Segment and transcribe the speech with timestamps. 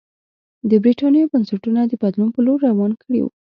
[0.69, 3.29] د برېټانیا بنسټونه د بدلون په لور روان کړي وو.